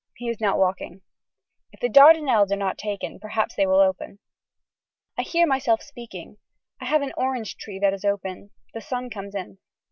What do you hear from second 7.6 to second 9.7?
that is open. The sun comes in.